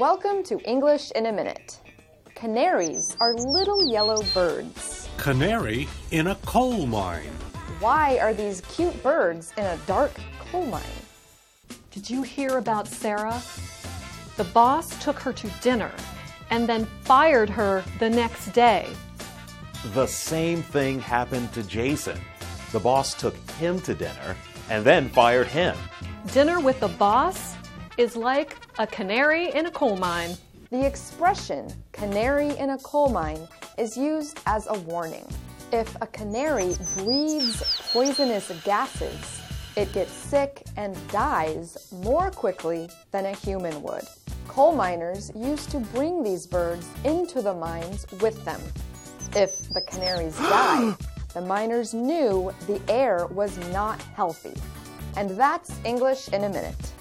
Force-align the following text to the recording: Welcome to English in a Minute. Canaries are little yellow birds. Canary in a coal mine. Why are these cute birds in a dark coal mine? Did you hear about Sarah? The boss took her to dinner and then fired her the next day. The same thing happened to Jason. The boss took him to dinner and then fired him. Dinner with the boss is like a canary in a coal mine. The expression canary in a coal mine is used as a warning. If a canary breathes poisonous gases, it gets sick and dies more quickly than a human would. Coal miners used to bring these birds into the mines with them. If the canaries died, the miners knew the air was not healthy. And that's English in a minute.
Welcome 0.00 0.42
to 0.44 0.58
English 0.60 1.10
in 1.10 1.26
a 1.26 1.32
Minute. 1.32 1.78
Canaries 2.34 3.18
are 3.20 3.34
little 3.34 3.84
yellow 3.84 4.22
birds. 4.32 5.10
Canary 5.18 5.88
in 6.10 6.28
a 6.28 6.36
coal 6.36 6.86
mine. 6.86 7.36
Why 7.80 8.18
are 8.18 8.32
these 8.32 8.62
cute 8.62 9.02
birds 9.02 9.52
in 9.58 9.66
a 9.66 9.76
dark 9.86 10.12
coal 10.38 10.64
mine? 10.64 11.02
Did 11.90 12.08
you 12.08 12.22
hear 12.22 12.56
about 12.56 12.88
Sarah? 12.88 13.42
The 14.38 14.44
boss 14.44 14.88
took 15.04 15.18
her 15.18 15.34
to 15.34 15.50
dinner 15.60 15.92
and 16.48 16.66
then 16.66 16.86
fired 17.02 17.50
her 17.50 17.84
the 17.98 18.08
next 18.08 18.54
day. 18.54 18.88
The 19.92 20.06
same 20.06 20.62
thing 20.62 20.98
happened 20.98 21.52
to 21.52 21.62
Jason. 21.62 22.18
The 22.72 22.80
boss 22.80 23.12
took 23.12 23.36
him 23.58 23.78
to 23.80 23.94
dinner 23.94 24.34
and 24.70 24.82
then 24.82 25.10
fired 25.10 25.48
him. 25.48 25.76
Dinner 26.32 26.58
with 26.58 26.80
the 26.80 26.88
boss 26.88 27.54
is 27.98 28.16
like 28.16 28.56
a 28.78 28.86
canary 28.86 29.52
in 29.52 29.66
a 29.66 29.70
coal 29.70 29.96
mine. 29.96 30.36
The 30.70 30.86
expression 30.86 31.72
canary 31.92 32.56
in 32.58 32.70
a 32.70 32.78
coal 32.78 33.10
mine 33.10 33.48
is 33.78 33.96
used 33.96 34.40
as 34.46 34.66
a 34.68 34.78
warning. 34.80 35.26
If 35.72 35.94
a 36.00 36.06
canary 36.06 36.74
breathes 36.98 37.62
poisonous 37.92 38.50
gases, 38.64 39.40
it 39.76 39.92
gets 39.92 40.12
sick 40.12 40.64
and 40.76 40.96
dies 41.08 41.88
more 41.92 42.30
quickly 42.30 42.90
than 43.12 43.26
a 43.26 43.34
human 43.34 43.82
would. 43.82 44.04
Coal 44.48 44.72
miners 44.72 45.30
used 45.36 45.70
to 45.70 45.78
bring 45.78 46.22
these 46.22 46.46
birds 46.46 46.86
into 47.04 47.40
the 47.40 47.54
mines 47.54 48.04
with 48.20 48.44
them. 48.44 48.60
If 49.34 49.68
the 49.68 49.80
canaries 49.80 50.36
died, 50.38 50.96
the 51.34 51.40
miners 51.40 51.94
knew 51.94 52.52
the 52.66 52.80
air 52.88 53.26
was 53.26 53.56
not 53.72 54.02
healthy. 54.02 54.54
And 55.16 55.30
that's 55.30 55.78
English 55.84 56.28
in 56.28 56.44
a 56.44 56.48
minute. 56.48 56.92